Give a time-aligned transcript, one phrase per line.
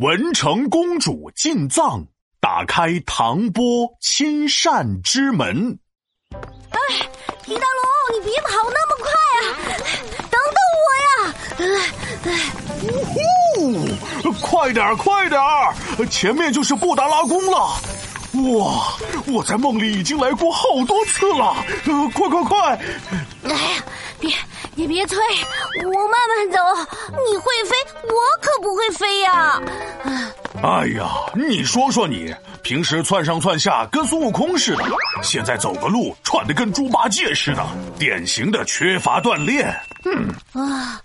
[0.00, 2.06] 文成公主进藏，
[2.40, 5.76] 打开唐波亲善之门。
[6.30, 6.78] 哎，
[7.42, 9.44] 皮大龙，你别跑那么快啊！
[10.30, 11.34] 等等我呀！
[12.84, 12.86] 呜
[14.22, 15.40] 呼，快点快点
[16.08, 17.58] 前面就是布达拉宫了。
[18.56, 18.96] 哇，
[19.26, 21.56] 我在梦里已经来过好多次了。
[21.86, 22.80] 呃，快快快！
[23.42, 23.84] 哎呀，
[24.20, 24.30] 别
[24.74, 25.18] 你别催，
[25.84, 26.58] 我慢慢走。
[27.26, 29.60] 你会飞，我可不会飞呀。
[30.62, 34.84] 哎呀，你说说你，平时窜上窜下跟孙悟空似的，
[35.22, 37.64] 现在走个路喘得跟猪八戒似的，
[37.98, 39.74] 典型的缺乏锻炼。
[40.04, 41.00] 嗯啊，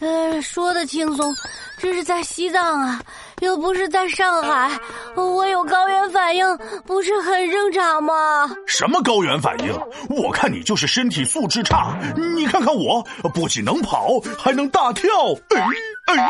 [0.00, 1.34] 呃，说的轻松，
[1.78, 3.00] 这是在西藏啊，
[3.40, 4.70] 又不是在上海，
[5.14, 6.56] 我有高原反应，
[6.86, 8.50] 不是很正常吗？
[8.66, 9.72] 什么高原反应？
[10.08, 11.96] 我看你就是身体素质差。
[12.36, 15.08] 你看看我，不仅能跑，还能大跳。
[15.54, 15.66] 哎
[16.06, 16.28] 哎，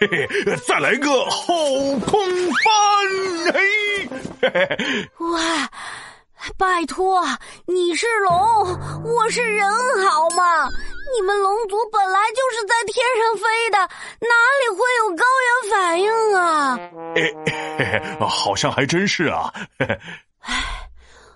[0.00, 1.54] 嘿嘿，再来个后
[2.00, 2.20] 空
[2.62, 3.54] 翻。
[3.54, 4.08] 嘿，
[4.42, 5.08] 嘿嘿。
[5.18, 5.68] 哇！
[6.58, 7.24] 拜托，
[7.66, 8.36] 你是龙，
[9.02, 9.66] 我是人，
[10.10, 10.68] 好吗？
[11.14, 13.78] 你们龙族本来就是在天上飞的，
[14.20, 16.78] 哪里会有高原反应啊？
[17.78, 19.52] 哎， 好像还真是啊。
[19.78, 19.98] 哎，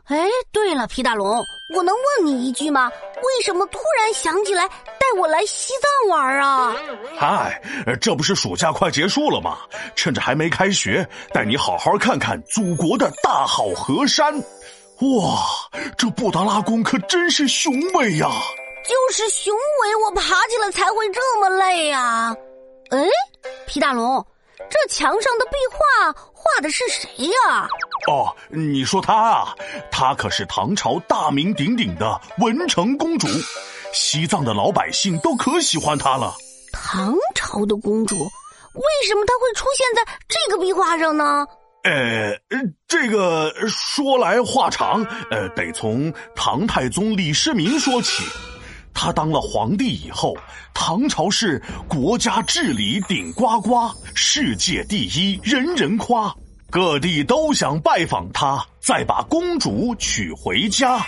[0.07, 1.29] 哎，对了，皮大龙，
[1.77, 2.91] 我能问你一句吗？
[3.17, 6.75] 为什么突然想起来带我来西藏玩啊？
[7.17, 7.63] 嗨，
[8.01, 9.59] 这不是暑假快结束了吗？
[9.95, 14.35] 趁着还没开学，带你好好看看祖国的大好河山。
[15.01, 15.47] 哇，
[15.97, 18.29] 这布达拉宫可真是雄伟呀！
[18.89, 22.35] 就是雄伟，我爬起来才会这么累呀。
[22.89, 23.07] 哎，
[23.67, 24.27] 皮大龙，
[24.71, 27.69] 这墙上的壁画画的是谁呀？
[28.07, 29.55] 哦，你说她啊，
[29.91, 33.29] 她可是唐朝大名鼎鼎的文成公主，
[33.93, 36.35] 西藏的老百姓都可喜欢她了。
[36.73, 41.47] 唐朝的公主，为什么她会出现在这个壁画上呢？
[41.85, 42.35] 呃，
[42.89, 48.25] 这个说来话长，呃，得从唐太宗李世民说起。
[49.01, 50.37] 他当了皇帝以后，
[50.75, 56.35] 唐朝是国家治理顶呱呱，世界第一，人人夸，
[56.69, 60.99] 各地都想拜访他，再把公主娶回家。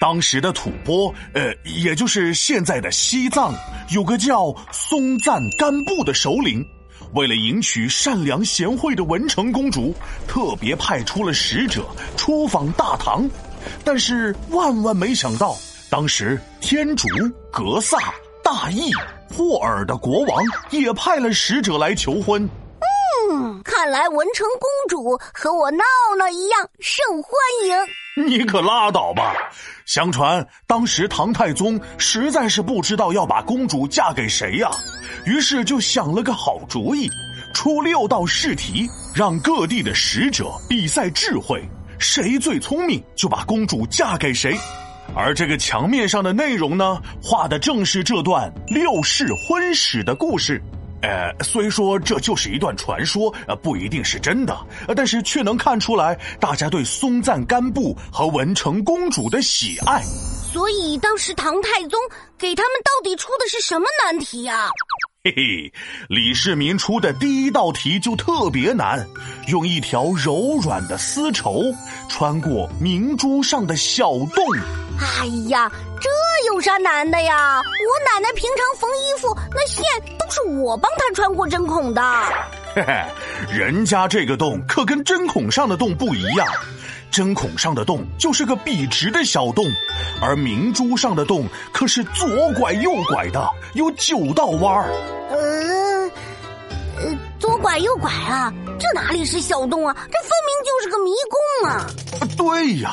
[0.00, 3.54] 当时的吐蕃，呃，也就是现在的西藏，
[3.90, 6.66] 有个叫松赞干布的首领。
[7.14, 9.94] 为了迎娶善良贤惠的文成公主，
[10.26, 11.86] 特别派出了使者
[12.16, 13.30] 出访大唐，
[13.84, 15.56] 但是万万没想到，
[15.90, 17.08] 当时天竺、
[17.52, 17.98] 格萨、
[18.44, 18.92] 大义、
[19.28, 20.40] 霍尔的国王
[20.70, 22.48] 也派了使者来求婚。
[23.32, 25.82] 嗯，看来文成公主和我闹
[26.16, 27.32] 闹一样受欢
[27.64, 28.24] 迎。
[28.24, 29.34] 你可拉倒吧！
[29.84, 34.70] 相传当时唐太宗实在是不知道要把公主嫁给谁呀。
[35.26, 37.10] 于是就想了个好主意，
[37.52, 41.60] 出六道试题，让各地的使者比赛智慧，
[41.98, 44.56] 谁最聪明就把公主嫁给谁。
[45.14, 50.62] 而这个墙面上的内容呢，画的正是这段六世婚史的故事。
[51.02, 54.56] 呃，虽说这就是一段传说，呃，不一定是真的，
[54.94, 60.02] 但是却能看出来大家对松赞干布和文成公主的喜爱。
[60.52, 61.98] 所以当时唐太宗
[62.36, 64.68] 给他们到底出的是什么难题呀？
[65.24, 65.72] 嘿嘿，
[66.08, 69.06] 李世民出的第一道题就特别难，
[69.48, 71.62] 用一条柔软的丝绸
[72.08, 74.44] 穿过明珠上的小洞。
[75.00, 76.08] 哎呀，这
[76.52, 77.60] 有啥难的呀？
[77.60, 79.82] 我奶奶平常缝衣服，那线
[80.18, 82.02] 都是我帮她穿过针孔的。
[82.74, 83.02] 嘿嘿，
[83.50, 86.46] 人家这个洞可跟针孔上的洞不一样。
[87.10, 89.64] 针孔上的洞就是个笔直的小洞，
[90.22, 94.90] 而明珠上的洞可是左拐右拐的，有九道弯儿。
[95.30, 96.10] 呃，
[97.02, 99.96] 呃，左拐右拐啊，这哪里是小洞啊？
[100.08, 101.86] 这分明就是个迷宫啊！
[102.36, 102.92] 对呀，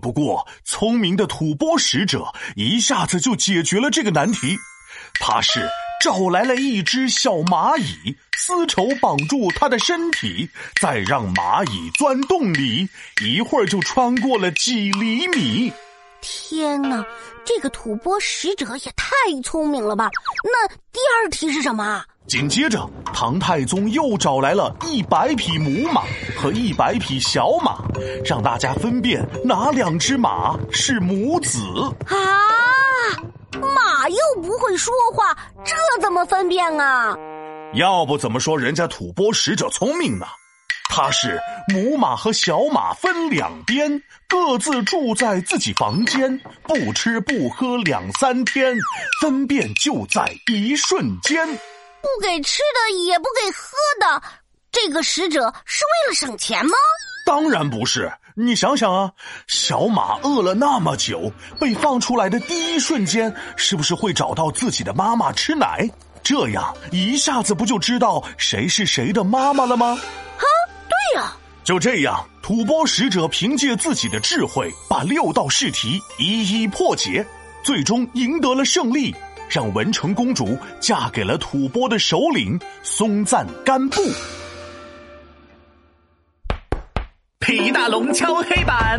[0.00, 4.56] 不过聪明的吐蕃使者一下子就解决了这个难题，
[5.20, 5.68] 他是。
[5.98, 12.86] 找来了一只小蚂蚁，丝绸绑住它的身体，再让蚂蚁钻洞里，
[13.24, 15.72] 一会儿就穿过了几厘米。
[16.20, 17.02] 天哪，
[17.46, 20.10] 这个吐蕃使者也太聪明了吧！
[20.44, 22.04] 那第二题是什么？
[22.28, 26.02] 紧接着，唐太宗又找来了一百匹母马
[26.36, 27.78] 和一百匹小马，
[28.24, 31.58] 让大家分辨哪两只马是母子
[32.06, 32.16] 啊。
[33.52, 37.16] 马又不会说话，这怎么分辨啊？
[37.74, 40.26] 要不怎么说人家吐蕃使者聪明呢？
[40.88, 41.38] 他是
[41.74, 48.74] 母马和小马分两边，各自住在自己房间，不吃不喝两三天，
[49.20, 51.46] 分辨就在一瞬间。
[51.46, 54.22] 不给吃的，也不给喝的，
[54.76, 56.72] 这个使者是为了省钱吗？
[57.24, 58.12] 当然不是。
[58.34, 59.10] 你想想啊，
[59.46, 65.88] 小马饿了那么久，被放出来的第一瞬间，是不是会找到自己的妈妈吃奶？
[66.22, 69.98] 这样一下子不就知道谁是谁的妈妈了吗？
[70.36, 70.44] 啊，
[70.90, 71.32] 对呀。
[71.64, 77.26] 就这样，吐蕃使者凭借自己的智慧，把六道试题一一破解，
[77.62, 79.16] 最终赢得了胜利，
[79.48, 84.02] 让文成公主嫁给了吐蕃的首领松赞干布。
[87.46, 88.98] 皮大龙敲黑板，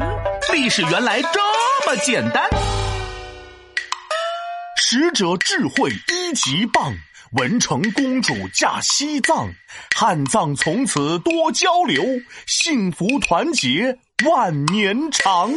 [0.53, 1.39] 历史原来这
[1.85, 2.49] 么简单。
[4.77, 6.94] 使者智慧一级棒，
[7.33, 9.53] 文成公主嫁西藏，
[9.94, 12.01] 汉藏从此多交流，
[12.45, 15.51] 幸福团结万年长。